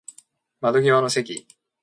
[0.61, 1.45] 窓際の席